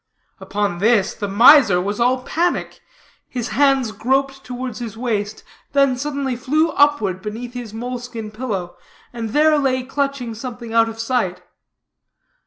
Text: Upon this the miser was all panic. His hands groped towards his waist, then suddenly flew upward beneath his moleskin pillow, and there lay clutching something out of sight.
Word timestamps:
Upon 0.39 0.79
this 0.79 1.13
the 1.13 1.27
miser 1.27 1.79
was 1.79 1.99
all 1.99 2.23
panic. 2.23 2.81
His 3.29 3.49
hands 3.49 3.91
groped 3.91 4.43
towards 4.43 4.79
his 4.79 4.97
waist, 4.97 5.43
then 5.73 5.95
suddenly 5.95 6.35
flew 6.35 6.69
upward 6.69 7.21
beneath 7.21 7.53
his 7.53 7.71
moleskin 7.71 8.31
pillow, 8.31 8.75
and 9.13 9.29
there 9.29 9.59
lay 9.59 9.83
clutching 9.83 10.33
something 10.33 10.73
out 10.73 10.89
of 10.89 10.97
sight. 10.99 11.43